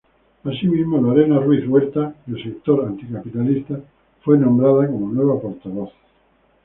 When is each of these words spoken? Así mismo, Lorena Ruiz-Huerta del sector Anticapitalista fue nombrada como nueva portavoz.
Así 0.43 0.67
mismo, 0.67 0.97
Lorena 0.97 1.37
Ruiz-Huerta 1.39 2.15
del 2.25 2.41
sector 2.43 2.85
Anticapitalista 2.87 3.79
fue 4.23 4.35
nombrada 4.39 4.87
como 4.87 5.11
nueva 5.11 5.39
portavoz. 5.39 5.93